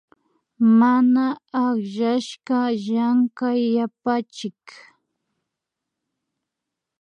Mana 0.79 1.25
akllashka 1.63 2.57
Llankay 2.83 3.61
yapachik 3.75 4.63